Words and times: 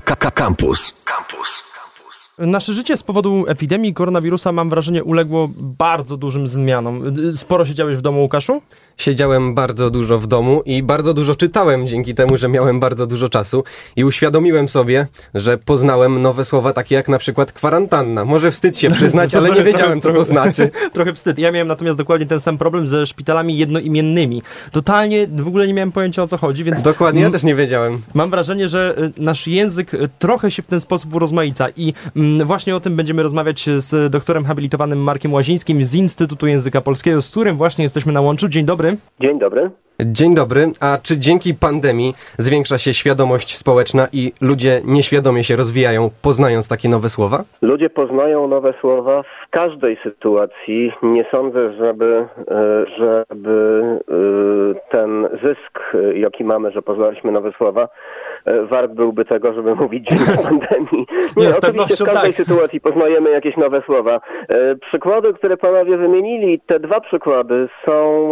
Campus. 0.00 0.94
Campus. 1.04 1.68
Nasze 2.38 2.74
życie 2.74 2.96
z 2.96 3.02
powodu 3.02 3.44
epidemii 3.48 3.94
koronawirusa, 3.94 4.52
mam 4.52 4.70
wrażenie, 4.70 5.04
uległo 5.04 5.48
bardzo 5.56 6.16
dużym 6.16 6.46
zmianom. 6.46 7.02
Sporo 7.36 7.66
siedziałeś 7.66 7.96
w 7.96 8.00
domu, 8.00 8.20
Łukaszu? 8.20 8.62
Siedziałem 8.98 9.54
bardzo 9.54 9.90
dużo 9.90 10.18
w 10.18 10.26
domu 10.26 10.62
i 10.66 10.82
bardzo 10.82 11.14
dużo 11.14 11.34
czytałem 11.34 11.86
dzięki 11.86 12.14
temu, 12.14 12.36
że 12.36 12.48
miałem 12.48 12.80
bardzo 12.80 13.06
dużo 13.06 13.28
czasu 13.28 13.64
i 13.96 14.04
uświadomiłem 14.04 14.68
sobie, 14.68 15.06
że 15.34 15.58
poznałem 15.58 16.22
nowe 16.22 16.44
słowa 16.44 16.72
takie 16.72 16.94
jak 16.94 17.08
na 17.08 17.18
przykład 17.18 17.52
kwarantanna. 17.52 18.24
Może 18.24 18.50
wstyd 18.50 18.78
się 18.78 18.90
przyznać, 18.98 19.34
ale 19.34 19.50
nie 19.50 19.64
wiedziałem, 19.64 20.00
co 20.00 20.12
to 20.12 20.24
znaczy. 20.24 20.70
Trochę 20.94 21.12
wstyd. 21.12 21.38
Ja 21.38 21.52
miałem 21.52 21.68
natomiast 21.68 21.98
dokładnie 21.98 22.26
ten 22.26 22.40
sam 22.40 22.58
problem 22.58 22.86
ze 22.86 23.06
szpitalami 23.06 23.56
jednoimiennymi. 23.56 24.42
Totalnie 24.72 25.26
w 25.26 25.48
ogóle 25.48 25.66
nie 25.66 25.74
miałem 25.74 25.92
pojęcia 25.92 26.22
o 26.22 26.26
co 26.26 26.36
chodzi, 26.36 26.64
więc... 26.64 26.82
Dokładnie, 26.82 27.22
ja 27.22 27.30
też 27.30 27.44
nie 27.44 27.54
wiedziałem. 27.54 28.02
Mam 28.14 28.30
wrażenie, 28.30 28.68
że 28.68 28.94
y, 28.98 29.12
nasz 29.22 29.46
język 29.46 29.94
y, 29.94 30.08
trochę 30.18 30.50
się 30.50 30.62
w 30.62 30.66
ten 30.66 30.80
sposób 30.80 31.14
urozmaica 31.14 31.66
i 31.76 31.92
właśnie 32.44 32.76
o 32.76 32.80
tym 32.80 32.96
będziemy 32.96 33.22
rozmawiać 33.22 33.66
z 33.76 34.12
doktorem 34.12 34.44
habilitowanym 34.44 34.98
Markiem 35.02 35.32
Łazińskim 35.32 35.84
z 35.84 35.94
Instytutu 35.94 36.46
Języka 36.46 36.80
Polskiego, 36.80 37.22
z 37.22 37.28
którym 37.30 37.56
właśnie 37.56 37.82
jesteśmy 37.82 38.12
na 38.12 38.20
łączu. 38.20 38.48
Dzień 38.48 38.64
dobry. 38.64 38.87
Dzień 39.20 39.38
dobry. 39.38 39.70
Dzień 40.04 40.34
dobry. 40.34 40.66
A 40.80 40.98
czy 41.02 41.18
dzięki 41.18 41.54
pandemii 41.54 42.14
zwiększa 42.38 42.78
się 42.78 42.94
świadomość 42.94 43.56
społeczna 43.56 44.06
i 44.12 44.32
ludzie 44.40 44.80
nieświadomie 44.84 45.44
się 45.44 45.56
rozwijają, 45.56 46.10
poznając 46.22 46.68
takie 46.68 46.88
nowe 46.88 47.08
słowa? 47.08 47.44
Ludzie 47.62 47.90
poznają 47.90 48.48
nowe 48.48 48.74
słowa 48.80 49.22
w 49.22 49.50
każdej 49.50 49.98
sytuacji. 50.02 50.92
Nie 51.02 51.24
sądzę, 51.30 51.72
żeby, 51.76 52.26
e, 52.50 52.84
żeby 52.98 53.82
e, 54.08 54.14
ten 54.90 55.28
zysk, 55.42 55.94
e, 55.94 56.18
jaki 56.18 56.44
mamy, 56.44 56.70
że 56.70 56.82
poznaliśmy 56.82 57.32
nowe 57.32 57.52
słowa, 57.52 57.88
wart 58.70 58.92
byłby 58.92 59.24
tego, 59.24 59.52
żeby 59.52 59.74
mówić 59.82 60.08
dzięki 60.10 60.42
pandemii. 60.42 61.06
Nie, 61.36 61.46
Nie 61.46 61.50
oczywiście 61.58 62.04
w 62.04 62.08
każdej 62.08 62.34
tak. 62.34 62.46
sytuacji 62.46 62.80
poznajemy 62.80 63.30
jakieś 63.30 63.56
nowe 63.56 63.82
słowa. 63.86 64.20
Przykłady, 64.80 65.34
które 65.34 65.56
panowie 65.56 65.96
wymienili, 65.96 66.60
te 66.60 66.80
dwa 66.80 67.00
przykłady 67.00 67.68
są 67.86 68.30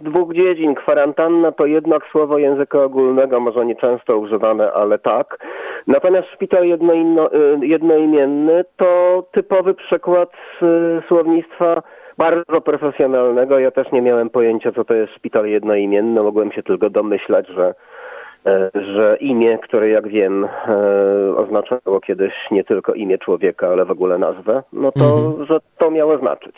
z 0.00 0.04
dwóch 0.04 0.34
dziedzin. 0.34 0.74
Kwarantanna 1.00 1.52
to 1.52 1.66
jednak 1.66 2.02
słowo 2.12 2.38
języka 2.38 2.82
ogólnego, 2.82 3.40
może 3.40 3.66
nie 3.66 3.76
często 3.76 4.18
używane, 4.18 4.72
ale 4.72 4.98
tak. 4.98 5.46
Natomiast 5.86 6.28
szpital 6.28 6.64
jednoinno, 6.64 7.30
jednoimienny 7.62 8.64
to 8.76 9.22
typowy 9.32 9.74
przykład 9.74 10.30
słownictwa 11.08 11.82
bardzo 12.18 12.60
profesjonalnego. 12.60 13.58
Ja 13.58 13.70
też 13.70 13.92
nie 13.92 14.02
miałem 14.02 14.30
pojęcia, 14.30 14.72
co 14.72 14.84
to 14.84 14.94
jest 14.94 15.12
szpital 15.14 15.46
jednoimienny. 15.46 16.22
Mogłem 16.22 16.52
się 16.52 16.62
tylko 16.62 16.90
domyślać, 16.90 17.48
że 17.48 17.74
że 18.74 19.16
imię, 19.20 19.58
które 19.58 19.88
jak 19.88 20.08
wiem 20.08 20.48
oznaczało 21.36 22.00
kiedyś 22.00 22.32
nie 22.50 22.64
tylko 22.64 22.94
imię 22.94 23.18
człowieka, 23.18 23.68
ale 23.68 23.84
w 23.84 23.90
ogóle 23.90 24.18
nazwę, 24.18 24.62
no 24.72 24.92
to, 24.92 25.18
mhm. 25.18 25.46
że 25.46 25.58
to 25.78 25.90
miało 25.90 26.18
znaczyć. 26.18 26.56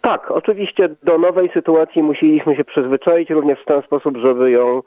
Tak, 0.00 0.30
oczywiście 0.30 0.88
do 1.02 1.18
nowej 1.18 1.50
sytuacji 1.54 2.02
musieliśmy 2.02 2.56
się 2.56 2.64
przyzwyczaić 2.64 3.30
również 3.30 3.62
w 3.62 3.64
ten 3.64 3.82
sposób, 3.82 4.16
żeby 4.16 4.50
ją 4.50 4.82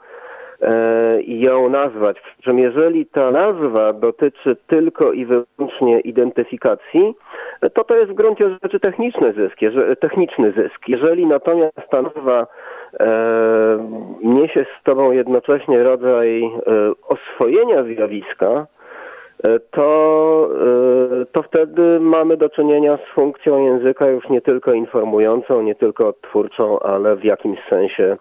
e, 0.61 1.21
ją 1.21 1.69
nazwać. 1.69 2.21
Przy 2.21 2.41
czym 2.41 2.59
jeżeli 2.59 3.05
ta 3.05 3.31
nazwa 3.31 3.93
dotyczy 3.93 4.55
tylko 4.67 5.11
i 5.11 5.25
wyłącznie 5.25 5.99
identyfikacji, 5.99 7.15
to 7.73 7.83
to 7.83 7.95
jest 7.95 8.11
w 8.11 8.15
gruncie 8.15 8.49
rzeczy 8.63 8.79
techniczny 8.79 9.33
zysk. 9.33 9.57
Techniczny 9.99 10.51
zysk. 10.51 10.87
Jeżeli 10.87 11.25
natomiast 11.25 11.89
ta 11.89 12.01
nazwa 12.01 12.41
e, 12.41 12.45
niesie 14.23 14.65
z 14.65 14.85
sobą 14.89 15.11
jednocześnie 15.11 15.83
rodzaj 15.83 16.43
e, 16.43 16.49
oswojenia 17.07 17.83
zjawiska, 17.83 18.67
E, 19.43 19.59
to, 19.59 20.49
e, 21.21 21.25
to 21.25 21.43
wtedy 21.43 21.99
mamy 21.99 22.37
do 22.37 22.49
czynienia 22.49 22.97
z 22.97 23.15
funkcją 23.15 23.65
języka 23.65 24.07
już 24.07 24.29
nie 24.29 24.41
tylko 24.41 24.73
informującą, 24.73 25.61
nie 25.61 25.75
tylko 25.75 26.13
twórczą, 26.13 26.79
ale 26.79 27.15
w 27.15 27.23
jakimś 27.23 27.59
sensie 27.69 28.17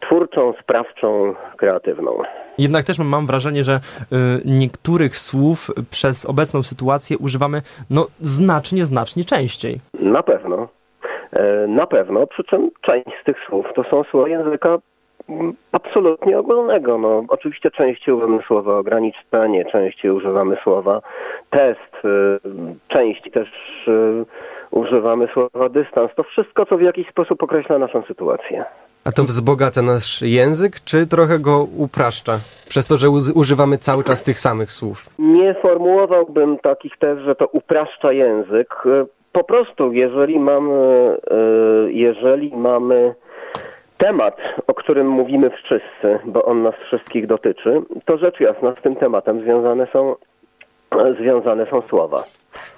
twórczą, 0.00 0.52
sprawczą, 0.62 1.34
kreatywną. 1.56 2.18
Jednak 2.58 2.84
też 2.84 2.98
mam 2.98 3.26
wrażenie, 3.26 3.64
że 3.64 3.72
y, 3.72 4.16
niektórych 4.44 5.16
słów 5.16 5.70
przez 5.90 6.26
obecną 6.26 6.62
sytuację 6.62 7.18
używamy 7.18 7.62
no, 7.90 8.06
znacznie, 8.20 8.84
znacznie 8.84 9.24
częściej. 9.24 9.80
Na 10.00 10.22
pewno. 10.22 10.68
E, 11.32 11.66
na 11.66 11.86
pewno, 11.86 12.26
przy 12.26 12.44
czym 12.44 12.70
część 12.80 13.10
z 13.22 13.24
tych 13.24 13.36
słów 13.46 13.66
to 13.74 13.84
są 13.84 14.04
słowa 14.04 14.28
języka 14.28 14.78
absolutnie 15.72 16.38
ogólnego. 16.38 16.98
No, 16.98 17.24
oczywiście 17.28 17.70
częściej 17.70 18.14
używamy 18.14 18.42
słowa 18.46 18.78
ograniczenie, 18.78 19.64
częściej 19.64 20.10
używamy 20.10 20.56
słowa 20.62 21.02
test, 21.50 22.04
y, 22.04 22.38
częściej 22.88 23.32
też 23.32 23.48
y, 23.88 24.24
używamy 24.70 25.28
słowa 25.32 25.68
dystans. 25.68 26.10
To 26.16 26.22
wszystko, 26.22 26.66
co 26.66 26.76
w 26.76 26.82
jakiś 26.82 27.08
sposób 27.08 27.42
określa 27.42 27.78
naszą 27.78 28.02
sytuację. 28.02 28.64
A 29.04 29.12
to 29.12 29.22
wzbogaca 29.22 29.82
nasz 29.82 30.22
język, 30.22 30.80
czy 30.84 31.06
trochę 31.06 31.38
go 31.38 31.66
upraszcza? 31.76 32.32
Przez 32.68 32.86
to, 32.86 32.96
że 32.96 33.10
używamy 33.34 33.78
cały 33.78 34.04
czas 34.04 34.22
tych 34.22 34.40
samych 34.40 34.72
słów. 34.72 35.06
Nie 35.18 35.54
formułowałbym 35.54 36.58
takich 36.58 36.92
tez, 36.98 37.18
że 37.18 37.34
to 37.34 37.46
upraszcza 37.46 38.12
język. 38.12 38.68
Po 39.32 39.44
prostu, 39.44 39.92
jeżeli 39.92 40.38
mamy, 40.38 41.16
y, 41.86 41.92
jeżeli 41.92 42.56
mamy 42.56 43.14
temat, 43.98 44.36
o 44.66 44.74
którym 44.74 45.08
mówimy 45.08 45.50
wszyscy, 45.50 46.18
bo 46.24 46.44
on 46.44 46.62
nas 46.62 46.74
wszystkich 46.86 47.26
dotyczy, 47.26 47.82
to 48.04 48.18
rzecz 48.18 48.40
jasna 48.40 48.74
z 48.80 48.82
tym 48.82 48.96
tematem 48.96 49.40
związane 49.40 49.86
są, 49.92 50.14
związane 51.20 51.66
są 51.66 51.82
słowa. 51.82 52.24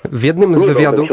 W 0.04 0.22
jednym 0.22 0.56
z 0.56 0.60
Nie 0.60 0.66
wywiadów. 0.66 1.09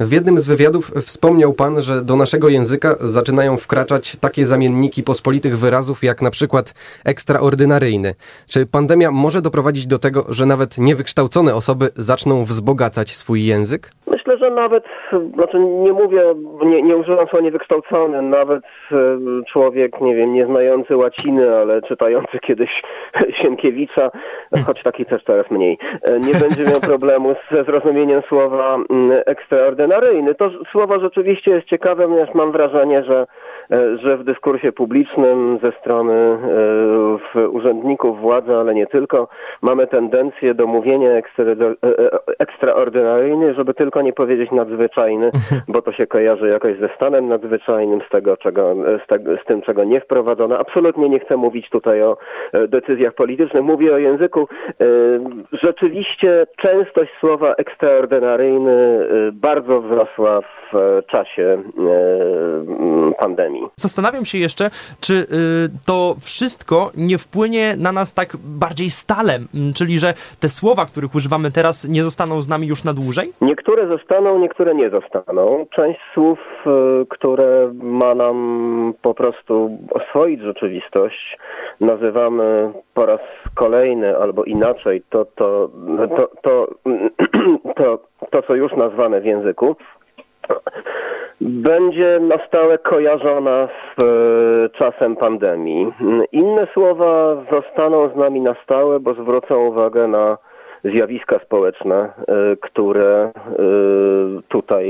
W 0.00 0.12
jednym 0.12 0.38
z 0.38 0.46
wywiadów 0.46 0.90
wspomniał 1.02 1.52
pan, 1.52 1.82
że 1.82 2.04
do 2.04 2.16
naszego 2.16 2.48
języka 2.48 2.96
zaczynają 3.00 3.56
wkraczać 3.56 4.16
takie 4.16 4.46
zamienniki 4.46 5.02
pospolitych 5.02 5.58
wyrazów, 5.58 6.04
jak 6.04 6.22
na 6.22 6.30
przykład 6.30 6.74
ekstraordynaryjny. 7.04 8.14
Czy 8.48 8.66
pandemia 8.66 9.10
może 9.10 9.42
doprowadzić 9.42 9.86
do 9.86 9.98
tego, 9.98 10.24
że 10.28 10.46
nawet 10.46 10.78
niewykształcone 10.78 11.54
osoby 11.54 11.90
zaczną 11.96 12.44
wzbogacać 12.44 13.16
swój 13.16 13.44
język? 13.44 13.90
Że 14.48 14.54
nawet, 14.54 14.84
znaczy 15.34 15.58
nie 15.58 15.92
mówię, 15.92 16.22
nie, 16.64 16.82
nie 16.82 16.96
używam 16.96 17.26
słowa 17.28 17.44
niewykształcony, 17.44 18.22
nawet 18.22 18.64
e, 18.92 19.18
człowiek, 19.52 20.00
nie 20.00 20.14
wiem, 20.14 20.34
nie 20.34 20.46
znający 20.46 20.96
łaciny, 20.96 21.56
ale 21.56 21.82
czytający 21.82 22.38
kiedyś 22.46 22.70
Sienkiewicza, 23.42 24.10
choć 24.66 24.82
taki 24.82 25.06
też 25.06 25.24
teraz 25.24 25.50
mniej, 25.50 25.78
e, 26.02 26.18
nie 26.18 26.32
będzie 26.32 26.64
miał 26.64 26.80
problemu 26.80 27.34
ze 27.50 27.64
zrozumieniem 27.64 28.22
słowa 28.28 28.78
mm, 28.90 29.22
ekstraordynaryjny. 29.26 30.34
To 30.34 30.50
słowo 30.72 31.00
rzeczywiście 31.00 31.50
jest 31.50 31.66
ciekawe, 31.66 32.08
ponieważ 32.08 32.34
mam 32.34 32.52
wrażenie, 32.52 33.04
że, 33.04 33.26
że 34.02 34.16
w 34.16 34.24
dyskursie 34.24 34.72
publicznym 34.72 35.58
ze 35.62 35.72
strony 35.72 36.38
urzędników 37.50 38.20
władzy, 38.20 38.54
ale 38.54 38.74
nie 38.74 38.86
tylko, 38.86 39.28
mamy 39.62 39.86
tendencję 39.86 40.54
do 40.54 40.66
mówienia 40.66 41.10
ekstraordynaryjny, 42.38 43.54
żeby 43.54 43.74
tylko 43.74 44.02
nie 44.02 44.12
powiedzieć 44.12 44.50
nadzwyczajny, 44.50 45.30
bo 45.74 45.82
to 45.82 45.92
się 45.92 46.06
kojarzy 46.06 46.48
jakoś 46.48 46.78
ze 46.78 46.88
stanem 46.96 47.28
nadzwyczajnym, 47.28 48.00
z 48.06 48.10
tego, 48.10 48.36
czego, 48.36 48.74
z, 49.04 49.06
te, 49.06 49.18
z 49.18 49.44
tym, 49.46 49.62
czego 49.62 49.84
nie 49.84 50.00
wprowadzono. 50.00 50.58
Absolutnie 50.58 51.08
nie 51.08 51.20
chcę 51.20 51.36
mówić 51.36 51.70
tutaj 51.70 52.02
o 52.02 52.16
e, 52.52 52.68
decyzjach 52.68 53.14
politycznych. 53.14 53.62
Mówię 53.64 53.94
o 53.94 53.98
języku. 53.98 54.48
E, 54.80 54.84
rzeczywiście 55.52 56.46
częstość 56.56 57.10
słowa 57.20 57.54
ekstraordynaryjny 57.54 58.72
e, 58.72 59.32
bardzo 59.32 59.80
wzrosła 59.80 60.40
w 60.40 61.02
czasie 61.06 61.62
pandemii. 63.20 63.57
Zastanawiam 63.76 64.24
się 64.24 64.38
jeszcze, 64.38 64.70
czy 65.00 65.26
to 65.86 66.16
wszystko 66.20 66.90
nie 66.96 67.18
wpłynie 67.18 67.76
na 67.76 67.92
nas 67.92 68.14
tak 68.14 68.36
bardziej 68.36 68.90
stale, 68.90 69.38
czyli 69.74 69.98
że 69.98 70.14
te 70.40 70.48
słowa, 70.48 70.86
których 70.86 71.14
używamy 71.14 71.50
teraz, 71.50 71.88
nie 71.88 72.02
zostaną 72.02 72.42
z 72.42 72.48
nami 72.48 72.66
już 72.66 72.84
na 72.84 72.94
dłużej? 72.94 73.32
Niektóre 73.40 73.88
zostaną, 73.88 74.38
niektóre 74.38 74.74
nie 74.74 74.90
zostaną. 74.90 75.66
Część 75.76 76.00
słów, 76.14 76.38
y, 76.66 77.06
które 77.06 77.72
ma 77.82 78.14
nam 78.14 78.94
po 79.02 79.14
prostu 79.14 79.78
oswoić 79.90 80.40
rzeczywistość, 80.40 81.38
nazywamy 81.80 82.72
po 82.94 83.06
raz 83.06 83.20
kolejny 83.54 84.16
albo 84.16 84.44
inaczej 84.44 85.02
to, 85.10 85.24
to, 85.24 85.70
to, 86.16 86.30
to, 86.42 86.68
to, 87.78 87.98
to 88.30 88.42
co 88.42 88.54
już 88.54 88.72
nazwane 88.72 89.20
w 89.20 89.24
języku 89.24 89.76
będzie 91.40 92.20
na 92.20 92.46
stałe 92.46 92.78
kojarzona 92.78 93.68
z 93.68 94.02
y, 94.02 94.78
czasem 94.78 95.16
pandemii. 95.16 95.92
Inne 96.32 96.66
słowa 96.74 97.36
zostaną 97.52 98.08
z 98.08 98.16
nami 98.16 98.40
na 98.40 98.54
stałe, 98.64 99.00
bo 99.00 99.14
zwrócą 99.14 99.66
uwagę 99.66 100.08
na 100.08 100.38
zjawiska 100.84 101.38
społeczne, 101.38 102.12
które 102.60 103.30
tutaj 104.48 104.86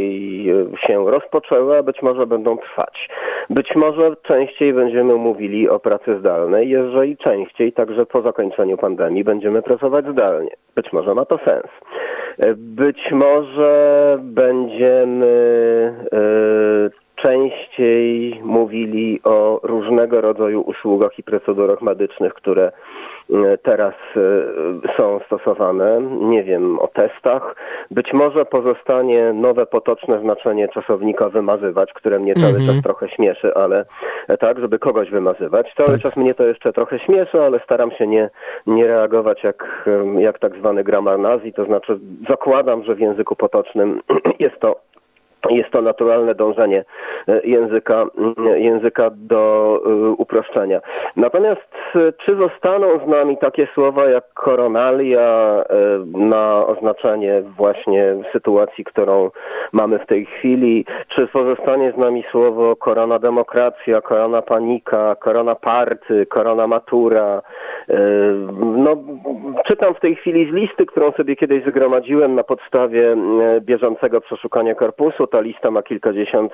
się 0.87 1.11
rozpoczęły, 1.11 1.79
a 1.79 1.83
być 1.83 2.03
może 2.03 2.27
będą 2.27 2.59
trwać. 2.59 3.09
Być 3.51 3.75
może 3.77 4.17
częściej 4.23 4.73
będziemy 4.75 5.15
mówili 5.15 5.69
o 5.69 5.79
pracy 5.79 6.19
zdalnej, 6.19 6.69
jeżeli 6.69 7.17
częściej, 7.17 7.73
także 7.73 8.07
po 8.07 8.23
zakończeniu 8.23 8.77
pandemii, 8.77 9.25
będziemy 9.25 9.63
pracować 9.63 10.07
zdalnie. 10.07 10.51
Być 10.75 10.93
może 10.93 11.15
ma 11.15 11.25
to 11.25 11.39
sens. 11.39 11.67
Być 12.57 13.11
może 13.13 14.19
będziemy 14.21 15.29
częściej 17.23 18.41
mówili 18.45 19.21
o 19.25 19.61
różnego 19.63 20.21
rodzaju 20.21 20.61
usługach 20.61 21.19
i 21.19 21.23
procedurach 21.23 21.83
medycznych, 21.83 22.35
które 22.35 22.73
e, 23.31 23.59
teraz 23.59 23.95
e, 24.17 24.21
są 25.01 25.21
stosowane. 25.27 26.01
Nie 26.21 26.45
wiem, 26.45 26.79
o 26.79 26.89
testach. 26.89 27.57
Być 27.91 28.13
może 28.13 28.45
pozostanie 28.45 29.33
nowe 29.33 29.67
potoczne 29.67 30.21
znaczenie 30.21 30.69
czasownika 30.69 31.29
wymazywać, 31.29 31.93
które 31.93 32.19
mnie 32.19 32.35
cały 32.35 32.53
-hmm. 32.53 32.67
czas 32.67 32.83
trochę 32.83 33.09
śmieszy, 33.09 33.55
ale 33.55 33.85
tak, 34.41 34.59
żeby 34.61 34.79
kogoś 34.79 35.11
wymazywać. 35.11 35.75
Cały 35.77 35.89
tak. 35.89 36.01
czas 36.01 36.17
mnie 36.17 36.35
to 36.35 36.47
jeszcze 36.47 36.73
trochę 36.73 36.99
śmieszy, 36.99 37.43
ale 37.43 37.61
staram 37.65 37.91
się 37.91 38.07
nie, 38.07 38.31
nie 38.67 38.87
reagować 38.87 39.45
jak, 39.45 39.89
jak 40.19 40.39
tak 40.39 40.57
zwany 40.57 40.85
gramar 40.85 41.19
nazi, 41.19 41.53
to 41.53 41.65
znaczy 41.65 41.99
zakładam, 42.31 42.85
że 42.85 42.95
w 42.95 43.01
języku 43.01 43.37
potocznym 43.37 44.01
jest 44.39 44.61
to 44.61 44.89
jest 45.51 45.71
to 45.71 45.83
naturalne 45.83 46.35
dążenie 46.35 46.85
e, 47.29 47.41
języka, 47.45 48.07
mm, 48.19 48.63
języka 48.63 49.11
do 49.15 49.81
e, 49.87 50.11
uproszczenia. 50.11 50.81
Natomiast 51.17 51.75
e, 51.95 52.13
czy 52.13 52.37
zostaną 52.37 52.87
z 53.07 53.09
nami 53.09 53.39
takie 53.39 53.69
słowa 53.75 54.07
jak 54.07 54.25
koronalia 54.35 55.65
na 56.15 56.67
oznaczenie 56.67 57.43
właśnie 57.57 58.17
sytuacji, 58.33 58.85
którą 58.85 59.31
mamy 59.73 59.99
w 59.99 60.07
tej 60.07 60.27
chwili? 60.27 60.85
Czy 61.09 61.27
pozostanie 61.27 61.93
z 61.93 61.97
nami 61.97 62.25
słowo 62.31 62.77
korona 62.77 63.19
demokracja, 63.19 64.01
korona 64.01 64.43
panika, 64.43 65.17
korona 65.17 65.55
party, 65.55 66.27
korona 66.27 66.67
matura? 66.67 67.43
No, 68.61 68.97
czytam 69.69 69.95
w 69.95 70.01
tej 70.01 70.17
chwili 70.17 70.51
z 70.51 70.55
listy, 70.55 70.87
którą 70.87 71.13
sobie 71.13 71.37
kiedyś 71.37 71.65
zgromadziłem 71.65 72.35
na 72.35 72.45
podstawie 72.45 73.17
bieżącego 73.61 74.21
przeszukania 74.21 74.75
korpusu 74.75 75.28
ta 75.29 75.41
lista 75.41 75.71
ma 75.71 75.83
kilkadziesiąt 75.83 76.53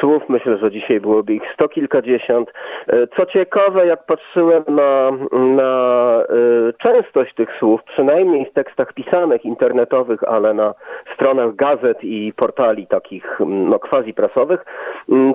słów, 0.00 0.22
myślę, 0.28 0.58
że 0.58 0.70
dzisiaj 0.70 1.00
byłoby 1.00 1.34
ich 1.34 1.42
sto 1.54 1.68
kilkadziesiąt. 1.68 2.52
E, 2.88 3.06
co 3.06 3.26
ciekawe, 3.26 3.86
jak 3.86 4.06
patrzyłem 4.06 4.64
na, 4.68 5.10
na 5.32 6.22
e, 6.22 6.72
częstość 6.78 7.34
tych 7.34 7.48
słów, 7.58 7.82
przynajmniej 7.84 8.46
w 8.46 8.52
tekstach 8.52 8.92
pisanych, 8.92 9.44
internetowych, 9.44 10.24
ale 10.24 10.54
na 10.54 10.74
stronach 11.14 11.54
gazet 11.54 12.04
i 12.04 12.32
portali 12.36 12.86
takich 12.86 13.38
no, 13.46 13.78
quasi 13.78 14.14
prasowych, 14.14 14.64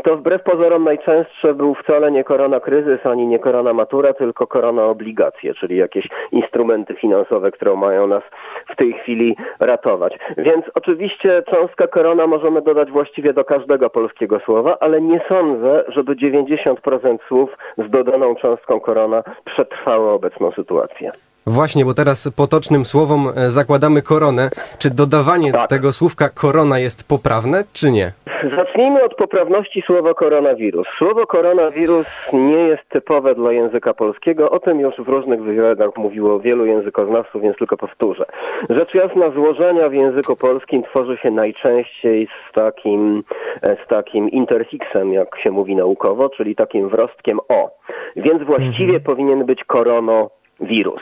to 0.04 0.18
wbrew 0.18 0.44
pozorom 0.44 0.84
najczęstsze 0.84 1.54
był 1.54 1.76
wcale 1.76 2.12
nie 2.12 2.24
korona 2.24 2.60
kryzys, 2.60 3.06
ani 3.06 3.28
nie 3.28 3.40
korona 3.40 3.74
matura, 3.74 4.14
tylko 4.14 4.48
korona 4.48 4.86
obligacje, 4.86 5.54
czyli 5.54 5.78
jakieś 5.78 6.08
instrumenty 6.32 6.96
finansowe, 6.96 7.52
które 7.52 7.76
mają 7.76 8.08
nas 8.08 8.24
w 8.70 8.76
tej 8.76 8.94
chwili 8.94 9.36
ratować. 9.60 10.18
Więc 10.38 10.66
oczywiście 10.76 11.44
cząstka 11.50 11.88
korona 11.88 12.28
możemy 12.28 12.62
dodać 12.62 12.77
właściwie 12.86 13.34
do 13.34 13.46
każdego 13.46 13.90
polskiego 13.90 14.40
słowa, 14.40 14.78
ale 14.80 15.02
nie 15.02 15.22
sądzę, 15.30 15.84
żeby 15.88 16.16
90% 16.16 17.18
słów 17.28 17.58
z 17.78 17.90
dodaną 17.90 18.36
cząstką 18.36 18.80
korona 18.80 19.24
przetrwało 19.46 20.14
obecną 20.14 20.52
sytuację. 20.52 21.12
Właśnie, 21.48 21.86
bo 21.86 21.94
teraz 21.94 22.30
potocznym 22.36 22.86
słowom 22.86 23.28
e, 23.36 23.50
zakładamy 23.50 24.02
koronę. 24.02 24.50
Czy 24.80 24.90
dodawanie 24.90 25.52
tak. 25.52 25.70
tego 25.70 25.92
słówka 25.92 26.30
korona 26.30 26.80
jest 26.80 27.08
poprawne, 27.08 27.64
czy 27.74 27.92
nie? 27.92 28.12
Zacznijmy 28.56 29.04
od 29.04 29.16
poprawności 29.16 29.82
słowa 29.82 30.14
koronawirus. 30.14 30.88
Słowo 30.98 31.28
koronawirus 31.28 32.30
nie 32.34 32.58
jest 32.58 32.90
typowe 32.90 33.36
dla 33.36 33.52
języka 33.52 33.94
polskiego. 33.94 34.50
O 34.50 34.60
tym 34.60 34.80
już 34.80 34.96
w 34.96 35.08
różnych 35.08 35.44
wywiadach 35.44 35.90
mówiło 35.98 36.40
wielu 36.40 36.66
językoznawców, 36.66 37.42
więc 37.42 37.58
tylko 37.58 37.78
powtórzę. 37.78 38.26
Rzecz 38.70 38.94
jasna, 38.94 39.30
złożenia 39.30 39.90
w 39.90 39.94
języku 39.94 40.36
polskim 40.36 40.84
tworzy 40.84 41.18
się 41.18 41.32
najczęściej 41.32 42.28
z 42.28 42.54
takim, 42.54 43.24
e, 43.62 43.78
z 43.86 43.88
takim 43.88 44.30
interfiksem, 44.30 45.14
jak 45.14 45.40
się 45.44 45.52
mówi 45.52 45.76
naukowo, 45.76 46.30
czyli 46.30 46.56
takim 46.56 46.90
wrostkiem 46.90 47.40
o. 47.50 47.72
Więc 48.16 48.44
właściwie 48.44 48.96
mhm. 48.96 49.04
powinien 49.04 49.46
być 49.46 49.64
koronawirus. 49.64 51.02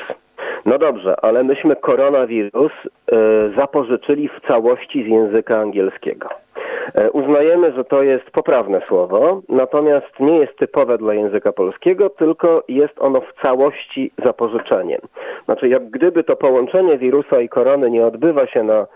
No 0.65 0.77
dobrze, 0.77 1.15
ale 1.21 1.44
myśmy 1.44 1.75
koronawirus 1.75 2.71
y, 2.71 3.15
zapożyczyli 3.57 4.29
w 4.29 4.47
całości 4.47 5.03
z 5.03 5.07
języka 5.07 5.57
angielskiego. 5.57 6.29
E, 6.94 7.12
uznajemy, 7.12 7.71
że 7.71 7.83
to 7.83 8.03
jest 8.03 8.31
poprawne 8.31 8.81
słowo, 8.88 9.41
natomiast 9.50 10.19
nie 10.19 10.38
jest 10.38 10.57
typowe 10.57 10.97
dla 10.97 11.13
języka 11.13 11.51
polskiego, 11.51 12.09
tylko 12.09 12.63
jest 12.67 12.94
ono 13.00 13.21
w 13.21 13.41
całości 13.44 14.12
zapożyczeniem. 14.25 15.01
Znaczy, 15.45 15.68
jak 15.68 15.89
gdyby 15.89 16.24
to 16.24 16.36
połączenie 16.36 16.97
wirusa 16.97 17.42
i 17.42 17.50
korony 17.50 17.89
nie 17.89 18.06
odbywa 18.06 18.47
się 18.47 18.63
na 18.63 18.88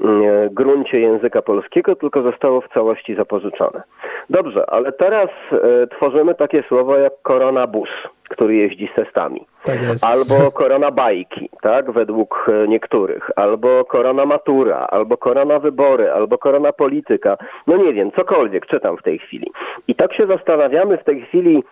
mm, 0.00 0.22
e, 0.22 0.50
gruncie 0.50 1.00
języka 1.00 1.42
polskiego, 1.42 1.96
tylko 1.96 2.22
zostało 2.22 2.60
w 2.60 2.68
całości 2.68 3.14
zapożyczone. 3.14 3.82
Dobrze, 4.30 4.70
ale 4.70 4.92
teraz 4.92 5.28
e, 5.52 5.86
tworzymy 5.86 6.34
takie 6.34 6.62
słowo 6.68 6.96
jak 6.96 7.12
koronabus 7.22 7.88
który 8.28 8.56
jeździ 8.56 8.88
z 8.92 8.94
testami. 8.94 9.46
Tak 9.64 9.78
albo 10.02 10.50
korona 10.60 10.90
bajki, 10.90 11.50
tak, 11.62 11.90
według 11.90 12.46
e, 12.48 12.68
niektórych, 12.68 13.30
albo 13.36 13.84
korona 13.84 14.26
matura, 14.26 14.86
albo 14.90 15.16
korona 15.16 15.58
wybory, 15.58 16.10
albo 16.12 16.38
korona 16.38 16.72
polityka. 16.72 17.36
No 17.66 17.76
nie 17.76 17.92
wiem, 17.92 18.12
cokolwiek 18.12 18.66
czytam 18.66 18.96
w 18.96 19.02
tej 19.02 19.18
chwili. 19.18 19.52
I 19.88 19.94
tak 19.94 20.14
się 20.14 20.26
zastanawiamy 20.26 20.98
w 20.98 21.04
tej 21.04 21.22
chwili, 21.22 21.62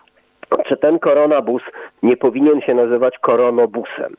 czy 0.67 0.77
ten 0.77 0.99
koronabus 0.99 1.61
nie 2.03 2.17
powinien 2.17 2.61
się 2.61 2.73
nazywać 2.73 3.19
koronobusem. 3.19 4.15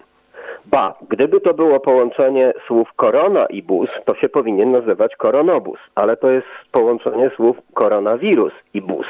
Ba, 0.66 0.94
gdyby 1.08 1.40
to 1.40 1.54
było 1.54 1.81
połączenie 1.81 2.52
słów 2.66 2.88
korona 2.96 3.46
i 3.46 3.62
bus, 3.62 3.88
to 4.04 4.14
się 4.14 4.28
powinien 4.28 4.72
nazywać 4.72 5.16
koronobus, 5.16 5.78
ale 5.94 6.16
to 6.16 6.31
jest 6.31 6.46
połączenie 6.72 7.31
słów 7.36 7.56
koronawirus 7.75 8.52
i 8.75 8.82
bus. 8.82 9.06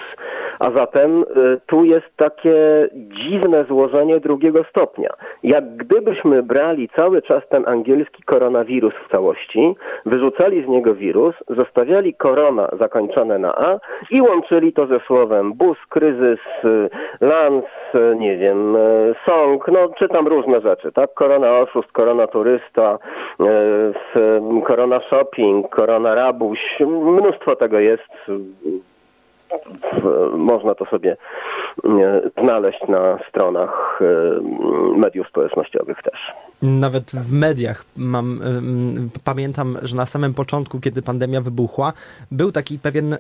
A 0.59 0.71
zatem 0.71 1.23
y, 1.23 1.25
tu 1.67 1.85
jest 1.85 2.17
takie 2.17 2.89
dziwne 2.93 3.65
złożenie 3.65 4.21
drugiego 4.21 4.65
stopnia. 4.65 5.11
Jak 5.43 5.77
gdybyśmy 5.77 6.43
brali 6.43 6.89
cały 6.97 7.23
czas 7.23 7.43
ten 7.49 7.69
angielski 7.69 8.23
koronawirus 8.23 8.95
w 8.95 9.15
całości, 9.15 9.75
wyrzucali 10.07 10.65
z 10.65 10.69
niego 10.69 10.95
wirus, 10.95 11.35
zostawiali 11.49 12.15
korona 12.15 12.69
zakończone 12.79 13.39
na 13.39 13.55
A 13.55 13.79
i 14.11 14.23
łączyli 14.23 14.73
to 14.73 14.87
ze 14.87 15.01
słowem 15.01 15.53
bus, 15.53 15.79
kryzys, 15.89 16.41
y, 16.65 16.91
lans, 17.21 17.65
y, 17.95 18.17
nie 18.17 18.37
wiem, 18.37 18.77
song, 19.27 19.69
no 19.73 19.89
czytam 19.99 20.29
różne 20.29 20.61
rzeczy, 20.61 20.93
tak? 20.93 21.15
Korona 21.15 21.59
oszust, 21.59 21.93
korona 21.93 22.27
turysta, 22.27 22.99
korona 24.67 25.01
shopping, 25.01 25.69
korona 25.69 26.15
rabuś, 26.15 26.59
mnóstwo 26.81 27.57
tego 27.57 27.79
jest 27.79 28.31
można 30.37 30.75
to 30.75 30.85
sobie 30.85 31.17
znaleźć 32.43 32.81
na 32.89 33.19
stronach 33.29 34.01
e, 34.01 34.97
mediów 34.99 35.29
społecznościowych 35.29 36.03
też. 36.03 36.33
Nawet 36.63 37.11
w 37.11 37.33
mediach 37.33 37.85
mam, 37.97 38.41
pamiętam, 39.25 39.77
że 39.83 39.97
na 39.97 40.07
samym 40.07 40.35
początku, 40.35 40.81
kiedy 40.81 41.03
pandemia 41.03 41.41
wybuchła, 41.41 41.93
był 42.31 42.53
taki 42.53 42.79
pewien, 42.79 43.17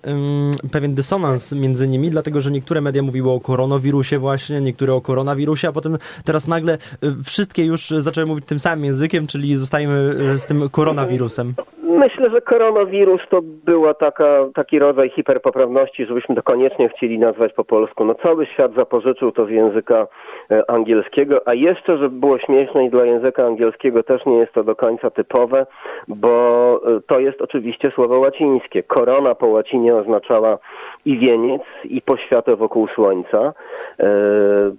pewien 0.73 0.95
dysonans 0.95 1.53
między 1.53 1.88
nimi, 1.88 2.11
dlatego 2.11 2.41
że 2.41 2.50
niektóre 2.50 2.81
media 2.81 3.03
mówiły 3.03 3.31
o 3.31 3.41
koronawirusie 3.41 4.19
właśnie, 4.19 4.61
niektóre 4.61 4.95
o 4.95 5.00
koronawirusie, 5.00 5.69
a 5.69 5.73
potem 5.73 5.99
teraz 6.25 6.49
nagle 6.49 6.79
wszystkie 7.25 7.64
już 7.64 7.88
zaczęły 7.88 8.26
mówić 8.26 8.45
tym 8.45 8.59
samym 8.59 8.85
językiem, 8.85 9.26
czyli 9.26 9.57
zostajemy 9.57 10.14
z 10.38 10.47
tym 10.47 10.71
koronawirusem. 10.71 11.55
Myślę, 11.98 12.30
że 12.30 12.40
koronawirus 12.40 13.20
to 13.30 13.40
była 13.42 13.94
taka, 13.94 14.48
taki 14.54 14.78
rodzaj 14.78 15.10
hiperpoprawności, 15.10 16.06
żebyśmy 16.06 16.34
to 16.34 16.42
koniecznie 16.42 16.88
chcieli 16.88 17.18
nazwać 17.18 17.52
po 17.52 17.64
polsku. 17.64 18.04
No 18.04 18.14
cały 18.14 18.46
świat 18.46 18.74
zapożyczył 18.74 19.32
to 19.32 19.46
z 19.46 19.50
języka 19.50 20.06
e, 20.50 20.70
angielskiego, 20.70 21.48
a 21.48 21.54
jeszcze, 21.54 21.98
żeby 21.98 22.20
było 22.20 22.38
śmieszne 22.38 22.84
i 22.84 22.90
dla 22.90 23.04
języka 23.04 23.46
angielskiego 23.46 24.02
też 24.02 24.26
nie 24.26 24.36
jest 24.36 24.52
to 24.52 24.64
do 24.64 24.76
końca 24.76 25.10
typowe, 25.10 25.66
bo 26.08 26.80
e, 26.96 27.00
to 27.06 27.18
jest 27.18 27.42
oczywiście 27.42 27.90
słowo 27.90 28.18
łacińskie. 28.18 28.82
Korona 28.82 29.34
po 29.34 29.46
łacinie 29.46 29.94
oznaczała 29.94 30.58
i 31.04 31.18
wieniec, 31.18 31.62
i 31.84 32.02
poświatę 32.02 32.56
wokół 32.56 32.88
słońca. 32.88 33.52
E, 34.00 34.06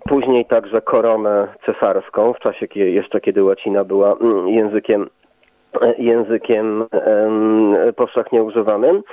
później 0.10 0.45
także 0.45 0.81
koronę 0.81 1.48
cesarską, 1.65 2.34
w 2.34 2.39
czasie 2.39 2.67
jeszcze 2.75 3.22
kiedy 3.22 3.43
łacina 3.43 3.84
była 3.84 4.17
mm, 4.22 4.48
językiem 4.48 5.10
językiem 5.98 6.86
powszechnie 7.96 8.44
używanym. 8.44 9.03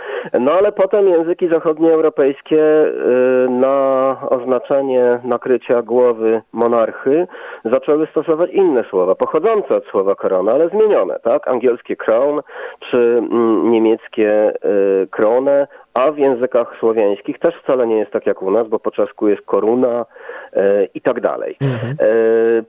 No 0.40 0.52
ale 0.52 0.73
potem 0.73 1.09
języki 1.09 1.49
zachodnioeuropejskie 1.49 2.85
y, 2.85 3.50
na 3.50 4.16
oznaczenie 4.31 5.21
nakrycia 5.25 5.83
głowy 5.83 6.42
monarchy 6.52 7.26
zaczęły 7.64 8.07
stosować 8.07 8.50
inne 8.50 8.85
słowa, 8.85 9.14
pochodzące 9.14 9.76
od 9.76 9.85
słowa 9.85 10.14
korona, 10.14 10.52
ale 10.52 10.69
zmienione, 10.69 11.19
tak? 11.23 11.49
Angielskie 11.49 11.97
crown 11.97 12.40
czy 12.90 12.99
mm, 12.99 13.73
niemieckie 13.73 14.52
y, 14.64 15.09
krone, 15.11 15.66
a 15.95 16.13
w 16.13 16.19
językach 16.19 16.77
słowiańskich 16.79 17.39
też 17.39 17.55
wcale 17.63 17.87
nie 17.87 17.97
jest 17.97 18.11
tak 18.11 18.27
jak 18.27 18.43
u 18.43 18.51
nas, 18.51 18.69
bo 18.69 18.79
po 18.79 18.91
czesku 18.91 19.29
jest 19.29 19.43
koruna 19.43 20.07
e, 20.53 20.85
i 20.95 21.01
tak 21.01 21.21
dalej. 21.21 21.57
Mhm. 21.61 21.97
E, 22.01 22.07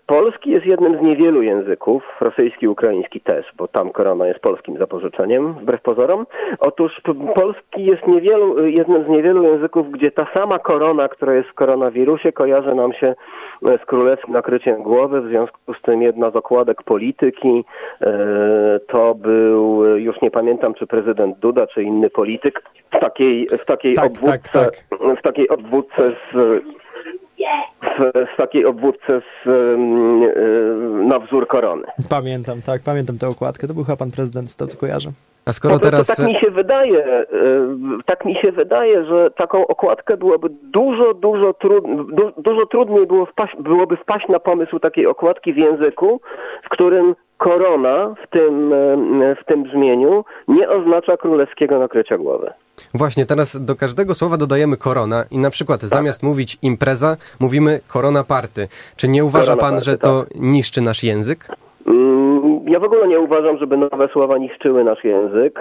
polski 0.08 0.51
jest 0.51 0.65
jednym 0.65 1.00
z 1.00 1.01
niewielu 1.01 1.42
języków, 1.42 2.03
rosyjski, 2.22 2.68
ukraiński 2.68 3.22
też, 3.22 3.46
bo 3.58 3.68
tam 3.68 3.89
korona 3.89 4.27
jest 4.27 4.39
polskim 4.39 4.77
zapożyczeniem, 4.77 5.53
wbrew 5.53 5.82
pozorom. 5.82 6.25
Otóż 6.60 7.01
polski 7.36 7.86
jest 7.86 8.08
niewielu, 8.08 8.68
jednym 8.68 9.06
z 9.06 9.08
niewielu 9.08 9.44
języków, 9.44 9.92
gdzie 9.92 10.12
ta 10.12 10.27
sama 10.34 10.60
korona, 10.60 11.10
która 11.10 11.34
jest 11.34 11.50
w 11.50 11.53
koronawirusie, 11.53 12.32
kojarzy 12.32 12.75
nam 12.75 12.94
się 12.94 13.15
e, 13.70 13.77
z 13.77 13.86
królewskim 13.86 14.34
nakryciem 14.34 14.84
głowy, 14.84 15.22
w 15.22 15.27
związku 15.27 15.74
z 15.74 15.82
tym 15.82 16.01
jedna 16.01 16.32
z 16.32 16.36
okładek 16.36 16.84
polityki 16.84 17.65
e, 18.01 18.80
to 18.88 19.15
był, 19.15 19.52
już 20.13 20.22
nie 20.22 20.32
pamiętam, 20.32 20.74
czy 20.74 20.88
prezydent 20.88 21.39
Duda, 21.39 21.67
czy 21.67 21.84
inny 21.84 22.10
polityk, 22.10 22.63
tak 22.91 23.01
takiej, 23.01 23.48
w 23.63 23.65
takiej 23.65 23.93
tak, 23.93 24.05
obwódce, 24.05 24.50
tak, 24.51 24.51
tak. 24.51 25.20
w 25.20 25.22
takiej 25.22 25.50
obwódce 25.50 26.12
z 26.34 26.63
w, 27.84 28.12
w 28.34 28.38
takiej 28.38 28.65
obwódce 28.65 29.22
z, 29.22 29.48
na 31.10 31.20
wzór 31.20 31.48
korony. 31.48 31.84
Pamiętam, 32.10 32.62
tak, 32.65 32.82
pamiętam 32.86 33.17
tę 33.17 33.27
okładkę. 33.27 33.67
To 33.67 33.74
był 33.74 33.84
chyba 33.84 33.98
pan 33.98 34.12
prezydent, 34.12 34.51
z 34.51 34.55
to 34.55 34.67
co 34.67 34.77
kojarzę. 34.77 35.10
A 35.46 35.53
skoro 35.53 35.79
teraz... 35.79 36.08
Tak 36.08 36.27
mi 36.27 36.39
się 36.39 36.51
wydaje, 36.51 37.05
e, 37.05 37.25
tak 38.05 38.25
mi 38.25 38.36
się 38.36 38.51
wydaje, 38.51 39.05
że 39.05 39.32
taką 39.32 39.67
okładkę 39.67 40.17
byłoby 40.17 40.50
dużo, 40.63 41.13
dużo, 41.13 41.53
trud, 41.53 41.84
dużo 42.38 42.65
trudniej 42.65 43.08
było 43.08 43.25
wpaść, 43.25 43.55
byłoby 43.60 43.98
wpaść 43.98 44.27
na 44.27 44.39
pomysł 44.39 44.79
takiej 44.79 45.08
okładki 45.08 45.53
w 45.53 45.58
języku, 45.58 46.22
w 46.63 46.70
którym 46.70 47.15
korona 47.43 48.15
w 48.23 48.27
tym, 48.29 48.73
e, 48.73 49.35
w 49.35 49.45
tym 49.45 49.63
brzmieniu 49.63 50.25
nie 50.47 50.69
oznacza 50.69 51.17
królewskiego 51.17 51.79
nakrycia 51.79 52.17
głowy. 52.17 52.50
Właśnie, 52.93 53.25
teraz 53.25 53.65
do 53.65 53.75
każdego 53.75 54.13
słowa 54.13 54.38
dodajemy 54.38 54.77
korona 54.77 55.23
i 55.31 55.38
na 55.38 55.50
przykład 55.50 55.81
tak. 55.81 55.89
zamiast 55.89 56.23
mówić 56.23 56.57
impreza, 56.62 57.17
mówimy 57.39 57.79
korona 57.93 58.23
party. 58.23 58.67
Czy 58.95 59.07
nie 59.09 59.25
uważa 59.25 59.45
korona 59.45 59.62
pan, 59.62 59.71
party, 59.71 59.85
że 59.85 59.97
to 59.97 60.23
tak. 60.23 60.41
niszczy 60.41 60.81
nasz 60.81 61.03
język? 61.03 61.47
Mm, 61.88 62.62
ja 62.67 62.79
w 62.79 62.83
ogóle 62.83 63.07
nie 63.07 63.19
uważam, 63.19 63.57
żeby 63.57 63.77
nowe 63.77 64.07
słowa 64.07 64.38
niszczyły 64.38 64.83
nasz 64.83 65.03
język. 65.03 65.59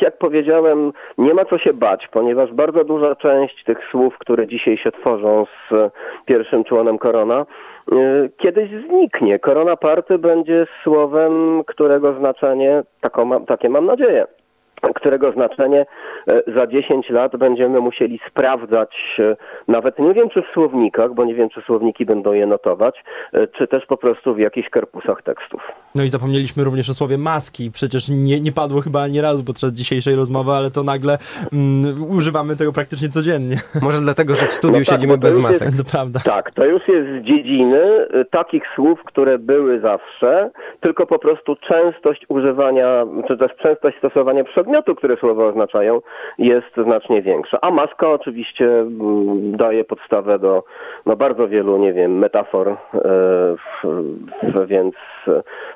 Tak 0.00 0.12
jak 0.12 0.18
powiedziałem, 0.18 0.92
nie 1.18 1.34
ma 1.34 1.44
co 1.44 1.58
się 1.58 1.70
bać, 1.74 2.08
ponieważ 2.08 2.52
bardzo 2.52 2.84
duża 2.84 3.14
część 3.14 3.64
tych 3.64 3.78
słów, 3.90 4.18
które 4.18 4.46
dzisiaj 4.46 4.76
się 4.76 4.92
tworzą 4.92 5.46
z 5.70 5.92
pierwszym 6.24 6.64
członem 6.64 6.98
korona, 6.98 7.46
e, 7.92 7.96
kiedyś 8.36 8.70
zniknie. 8.88 9.38
Korona 9.38 9.76
party 9.76 10.18
będzie 10.18 10.66
słowem, 10.82 11.64
którego 11.66 12.12
znaczenie, 12.12 12.82
taką, 13.00 13.44
takie 13.44 13.68
mam 13.68 13.86
nadzieję, 13.86 14.26
którego 14.94 15.32
znaczenie 15.32 15.86
e, 16.32 16.52
za 16.54 16.66
10 16.66 17.10
lat 17.10 17.36
będziemy 17.36 17.80
musieli 17.80 18.20
sprawdzać, 18.30 18.90
e, 19.18 19.36
nawet 19.68 19.98
nie 19.98 20.14
wiem 20.14 20.28
czy 20.28 20.42
w 20.42 20.46
słownikach, 20.54 21.14
bo 21.14 21.24
nie 21.24 21.34
wiem 21.34 21.48
czy 21.48 21.60
słowniki 21.60 22.06
będą 22.06 22.32
je 22.32 22.46
notować, 22.46 23.04
e, 23.32 23.46
czy 23.46 23.66
też 23.66 23.86
po 23.86 23.96
prostu 23.96 24.34
w 24.34 24.38
jakichś 24.38 24.68
korpusach 24.68 25.22
tekstów. 25.22 25.60
No 25.94 26.04
i 26.04 26.08
zapomnieliśmy 26.08 26.64
również 26.64 26.90
o 26.90 26.94
słowie 26.94 27.18
maski. 27.18 27.70
Przecież 27.70 28.08
nie, 28.08 28.40
nie 28.40 28.52
padło 28.52 28.80
chyba 28.80 29.02
ani 29.02 29.20
razu 29.20 29.44
podczas 29.44 29.72
dzisiejszej 29.72 30.16
rozmowy, 30.16 30.52
ale 30.52 30.70
to 30.70 30.82
nagle 30.82 31.18
mm, 31.52 32.10
używamy 32.10 32.56
tego 32.56 32.72
praktycznie 32.72 33.08
codziennie. 33.08 33.56
Może 33.86 33.98
dlatego, 34.00 34.34
że 34.34 34.46
w 34.46 34.52
studiu 34.52 34.78
no 34.78 34.84
tak, 34.84 34.94
siedzimy 34.94 35.18
bez 35.18 35.38
masek. 35.38 35.68
Jest, 35.68 35.84
to 35.84 35.90
prawda. 35.90 36.20
Tak, 36.24 36.50
to 36.54 36.64
już 36.64 36.88
jest 36.88 37.08
z 37.08 37.26
dziedziny 37.26 38.06
takich 38.30 38.62
słów, 38.74 38.98
które 39.04 39.38
były 39.38 39.80
zawsze, 39.80 40.50
tylko 40.80 41.06
po 41.06 41.18
prostu 41.18 41.56
częstość 41.56 42.26
używania, 42.28 43.06
czy 43.28 43.36
też 43.36 43.50
częstość 43.62 43.98
stosowania 43.98 44.44
przedmiotów 44.44 44.69
przedmiotu, 44.70 44.94
które 44.94 45.16
słowa 45.16 45.44
oznaczają, 45.44 46.00
jest 46.38 46.76
znacznie 46.84 47.22
większa. 47.22 47.58
A 47.62 47.70
maska 47.70 48.08
oczywiście 48.08 48.64
mm, 48.64 49.56
daje 49.56 49.84
podstawę 49.84 50.38
do 50.38 50.64
no, 51.06 51.16
bardzo 51.16 51.48
wielu, 51.48 51.78
nie 51.78 51.92
wiem, 51.92 52.18
metafor, 52.18 52.68
e, 52.68 54.66
więc 54.66 54.94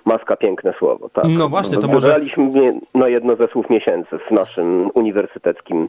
maska 0.04 0.36
piękne 0.36 0.74
słowo. 0.78 1.08
Tak. 1.08 1.24
No 1.38 1.48
właśnie, 1.48 1.78
to 1.78 1.88
może... 1.88 2.00
Wybraliśmy 2.00 2.74
no, 2.94 3.08
jedno 3.08 3.36
ze 3.36 3.48
słów 3.48 3.70
miesięcy 3.70 4.18
w 4.28 4.30
naszym 4.30 4.90
uniwersyteckim 4.94 5.88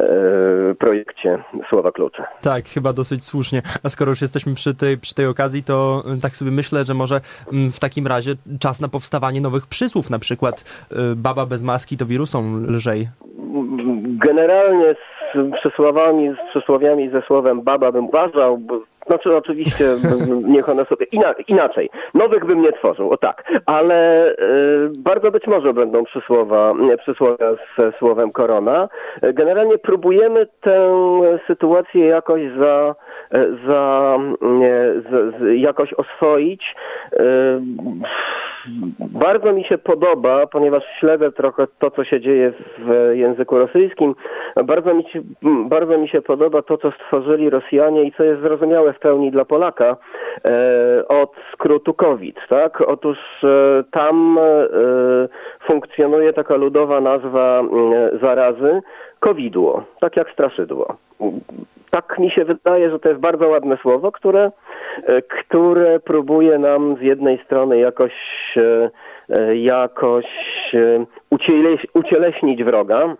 e, 0.00 0.04
projekcie 0.74 1.38
Słowa 1.70 1.92
Klucze. 1.92 2.24
Tak, 2.40 2.68
chyba 2.68 2.92
dosyć 2.92 3.24
słusznie. 3.24 3.62
A 3.82 3.88
skoro 3.88 4.10
już 4.10 4.22
jesteśmy 4.22 4.54
przy 4.54 4.74
tej, 4.74 4.98
przy 4.98 5.14
tej 5.14 5.26
okazji, 5.26 5.62
to 5.62 6.02
e, 6.16 6.20
tak 6.20 6.36
sobie 6.36 6.50
myślę, 6.50 6.84
że 6.84 6.94
może 6.94 7.20
mm, 7.52 7.72
w 7.72 7.80
takim 7.80 8.06
razie 8.06 8.34
czas 8.60 8.80
na 8.80 8.88
powstawanie 8.88 9.40
nowych 9.40 9.66
przysłów, 9.66 10.10
na 10.10 10.18
przykład 10.18 10.64
baba 11.16 11.46
bez 11.46 11.62
maski 11.62 11.96
to 11.96 12.06
lżej? 12.44 13.08
Generalnie 14.26 14.94
z 15.34 15.54
przysłowiami, 15.54 16.34
z 16.34 16.50
przysłowiami 16.50 17.10
ze 17.10 17.22
słowem 17.22 17.62
baba 17.62 17.92
bym 17.92 18.06
uważał, 18.06 18.58
bo, 18.58 18.80
znaczy 19.06 19.36
oczywiście 19.36 19.84
niech 20.54 20.68
one 20.68 20.84
sobie 20.84 21.06
inaczej. 21.48 21.90
Nowych 22.14 22.44
bym 22.44 22.62
nie 22.62 22.72
tworzył, 22.72 23.10
o 23.10 23.16
tak. 23.16 23.52
Ale 23.66 24.30
y, 24.32 24.34
bardzo 24.98 25.30
być 25.30 25.46
może 25.46 25.74
będą 25.74 26.04
przysłowa, 26.04 26.74
przysłowia 26.98 27.50
ze 27.78 27.92
słowem 27.98 28.30
korona. 28.30 28.88
Generalnie 29.22 29.78
próbujemy 29.78 30.46
tę 30.60 31.00
sytuację 31.46 32.06
jakoś 32.06 32.42
za, 32.58 32.94
za, 33.66 34.16
nie, 34.42 34.80
z, 35.10 35.34
z, 35.38 35.60
jakoś 35.60 35.94
oswoić. 35.94 36.74
Y, 37.12 37.18
bardzo 39.00 39.52
mi 39.52 39.64
się 39.64 39.78
podoba, 39.78 40.46
ponieważ 40.46 40.82
śledzę 41.00 41.32
trochę 41.32 41.66
to, 41.78 41.90
co 41.90 42.04
się 42.04 42.20
dzieje 42.20 42.52
w 42.78 43.10
języku 43.14 43.58
rosyjskim, 43.58 44.14
bardzo 44.64 44.94
mi 44.94 45.04
się, 45.04 45.20
bardzo 45.68 45.98
mi 45.98 46.08
się 46.08 46.22
podoba 46.22 46.62
to, 46.62 46.78
co 46.78 46.90
stworzyli 46.90 47.50
Rosjanie 47.50 48.04
i 48.04 48.12
co 48.12 48.24
jest 48.24 48.42
zrozumiałe 48.42 48.92
w 48.92 48.98
pełni 48.98 49.30
dla 49.30 49.44
Polaka 49.44 49.96
e, 50.48 51.08
od 51.08 51.32
skrótu 51.52 51.94
COVID. 51.94 52.36
Tak? 52.48 52.80
Otóż 52.80 53.18
e, 53.44 53.84
tam 53.90 54.38
e, 54.38 54.68
funkcjonuje 55.70 56.32
taka 56.32 56.56
ludowa 56.56 57.00
nazwa 57.00 57.62
zarazy 58.20 58.80
covidło, 59.20 59.84
tak 60.00 60.16
jak 60.16 60.30
straszydło 60.30 60.96
tak 61.90 62.18
mi 62.18 62.30
się 62.30 62.44
wydaje, 62.44 62.90
że 62.90 62.98
to 62.98 63.08
jest 63.08 63.20
bardzo 63.20 63.48
ładne 63.48 63.76
słowo, 63.76 64.12
które, 64.12 64.50
które 65.28 66.00
próbuje 66.00 66.58
nam 66.58 66.96
z 66.96 67.00
jednej 67.00 67.44
strony 67.44 67.78
jakoś, 67.78 68.12
jakoś 69.54 70.24
ucieleśnić 71.94 72.64
wroga, 72.64 73.16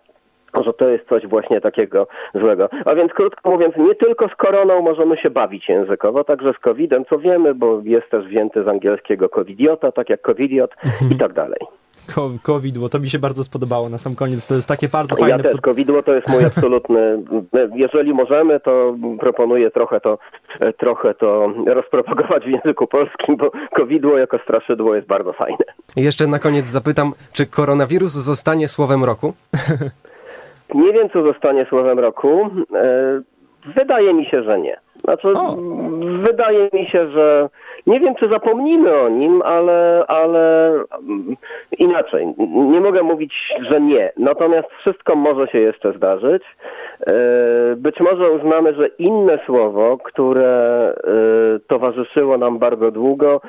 że 0.62 0.72
to 0.72 0.88
jest 0.88 1.08
coś 1.08 1.26
właśnie 1.26 1.60
takiego 1.60 2.06
złego. 2.34 2.68
A 2.84 2.94
więc 2.94 3.12
krótko 3.12 3.50
mówiąc, 3.50 3.76
nie 3.76 3.94
tylko 3.94 4.28
z 4.28 4.34
koroną 4.36 4.82
możemy 4.82 5.16
się 5.16 5.30
bawić 5.30 5.68
językowo, 5.68 6.24
także 6.24 6.52
z 6.52 6.58
covidem, 6.58 7.04
co 7.04 7.18
wiemy, 7.18 7.54
bo 7.54 7.80
jest 7.84 8.10
też 8.10 8.26
wzięty 8.26 8.64
z 8.64 8.68
angielskiego 8.68 9.28
covidiota, 9.28 9.92
tak 9.92 10.10
jak 10.10 10.22
covidiot 10.22 10.70
i 11.14 11.18
tak 11.18 11.32
dalej. 11.32 11.60
Covidło, 12.42 12.88
to 12.88 12.98
mi 12.98 13.10
się 13.10 13.18
bardzo 13.18 13.44
spodobało 13.44 13.88
na 13.88 13.98
sam 13.98 14.14
koniec. 14.14 14.46
To 14.46 14.54
jest 14.54 14.68
takie 14.68 14.88
bardzo 14.88 15.16
fajne. 15.16 15.36
Ja 15.36 15.42
też, 15.42 15.60
covidło 15.60 16.02
to 16.02 16.14
jest 16.14 16.28
mój 16.28 16.44
absolutny. 16.54 17.22
Jeżeli 17.74 18.14
możemy, 18.14 18.60
to 18.60 18.96
proponuję 19.20 19.70
trochę 19.70 20.00
to, 20.00 20.18
trochę 20.76 21.14
to 21.14 21.52
rozpropagować 21.66 22.44
w 22.44 22.48
języku 22.48 22.86
polskim, 22.86 23.36
bo 23.36 23.50
covidło 23.76 24.18
jako 24.18 24.38
straszydło 24.38 24.94
jest 24.94 25.08
bardzo 25.08 25.32
fajne. 25.32 25.64
I 25.96 26.02
jeszcze 26.02 26.26
na 26.26 26.38
koniec 26.38 26.68
zapytam, 26.68 27.12
czy 27.32 27.46
koronawirus 27.46 28.12
zostanie 28.12 28.68
słowem 28.68 29.04
roku? 29.04 29.32
Nie 30.74 30.92
wiem, 30.92 31.10
co 31.10 31.22
zostanie 31.22 31.64
słowem 31.64 31.98
roku. 31.98 32.50
E, 32.74 33.20
wydaje 33.76 34.14
mi 34.14 34.26
się, 34.26 34.42
że 34.42 34.60
nie. 34.60 34.76
Znaczy, 35.04 35.28
o. 35.28 35.56
wydaje 36.26 36.68
mi 36.72 36.86
się, 36.86 37.10
że 37.10 37.48
nie 37.86 38.00
wiem, 38.00 38.14
czy 38.14 38.28
zapomnimy 38.28 38.94
o 38.94 39.08
nim, 39.08 39.42
ale, 39.42 40.04
ale 40.08 40.72
mm, 41.08 41.36
inaczej. 41.78 42.34
Nie 42.54 42.80
mogę 42.80 43.02
mówić, 43.02 43.34
że 43.70 43.80
nie. 43.80 44.12
Natomiast 44.16 44.68
wszystko 44.80 45.16
może 45.16 45.46
się 45.46 45.58
jeszcze 45.58 45.92
zdarzyć. 45.92 46.42
E, 47.06 47.14
być 47.76 48.00
może 48.00 48.30
uznamy, 48.30 48.74
że 48.74 48.86
inne 48.86 49.38
słowo, 49.46 49.98
które 50.04 50.94
e, 50.94 50.94
towarzyszyło 51.68 52.38
nam 52.38 52.58
bardzo 52.58 52.90
długo, 52.90 53.40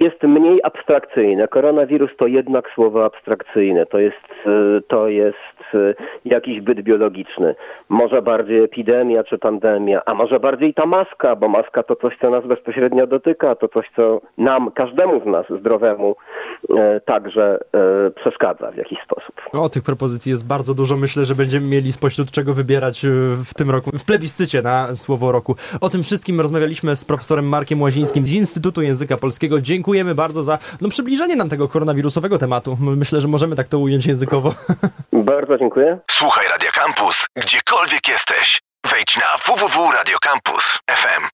jest 0.00 0.22
mniej 0.22 0.60
abstrakcyjne. 0.62 1.48
Koronawirus 1.48 2.10
to 2.16 2.26
jednak 2.26 2.70
słowo 2.74 3.04
abstrakcyjne. 3.04 3.86
To 3.86 3.98
jest, 3.98 4.28
y, 4.46 4.82
to 4.88 5.08
jest 5.08 5.74
y, 5.74 5.94
jakiś 6.24 6.60
byt 6.60 6.80
biologiczny. 6.82 7.54
Może 7.88 8.22
bardziej 8.22 8.64
epidemia 8.64 9.24
czy 9.24 9.38
pandemia, 9.38 10.02
a 10.06 10.14
może 10.14 10.40
bardziej 10.40 10.74
ta 10.74 10.86
maska, 10.86 11.36
bo 11.36 11.48
maska 11.48 11.82
to 11.82 11.96
coś, 11.96 12.18
co 12.20 12.30
nas 12.30 12.46
bezpośrednio 12.46 13.06
dotyka, 13.06 13.54
to 13.54 13.68
coś, 13.68 13.86
co 13.96 14.20
nam, 14.38 14.70
każdemu 14.70 15.20
z 15.20 15.26
nas 15.26 15.46
zdrowemu 15.60 16.16
e, 16.76 17.00
także 17.00 17.58
e, 17.74 18.10
przeszkadza 18.10 18.70
w 18.70 18.76
jakiś 18.76 18.98
sposób. 19.04 19.34
O, 19.52 19.68
tych 19.68 19.82
propozycji 19.82 20.32
jest 20.32 20.48
bardzo 20.48 20.74
dużo. 20.74 20.96
Myślę, 20.96 21.24
że 21.24 21.34
będziemy 21.34 21.66
mieli 21.66 21.92
spośród 21.92 22.30
czego 22.30 22.54
wybierać 22.54 23.04
e, 23.04 23.08
w 23.44 23.54
tym 23.54 23.70
roku, 23.70 23.90
w 23.98 24.04
plebiscycie 24.04 24.62
na 24.62 24.94
słowo 24.94 25.32
roku. 25.32 25.54
O 25.80 25.88
tym 25.88 26.02
wszystkim 26.02 26.40
rozmawialiśmy 26.40 26.96
z 26.96 27.04
profesorem 27.04 27.48
Markiem 27.48 27.82
Łazińskim 27.82 28.26
z 28.26 28.33
Instytutu 28.34 28.82
Języka 28.82 29.16
Polskiego. 29.16 29.60
Dziękujemy 29.60 30.14
bardzo 30.14 30.42
za 30.42 30.58
no, 30.80 30.88
przybliżenie 30.88 31.36
nam 31.36 31.48
tego 31.48 31.68
koronawirusowego 31.68 32.38
tematu. 32.38 32.76
Myślę, 32.80 33.20
że 33.20 33.28
możemy 33.28 33.56
tak 33.56 33.68
to 33.68 33.78
ująć 33.78 34.06
językowo. 34.06 34.54
Bardzo 35.12 35.58
dziękuję. 35.58 35.98
Słuchaj 36.10 36.46
Radio 36.48 36.70
Campus, 36.74 37.26
gdziekolwiek 37.36 38.08
jesteś. 38.08 38.60
Wejdź 38.90 39.16
na 39.16 39.36
www.radiocampus.fm. 39.46 41.28